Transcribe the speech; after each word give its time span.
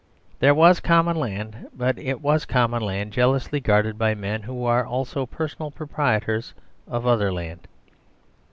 There 0.39 0.55
was 0.55 0.79
common 0.79 1.15
land, 1.15 1.67
but 1.77 1.99
it 1.99 2.21
was 2.21 2.43
common 2.45 2.81
land 2.81 3.13
jealously 3.13 3.59
guarded 3.59 3.99
by 3.99 4.15
men 4.15 4.41
who 4.41 4.55
were 4.55 4.83
also 4.83 5.27
personal 5.27 5.69
pro 5.69 5.85
prietors 5.85 6.53
of 6.87 7.05
other 7.05 7.31
land. 7.31 7.67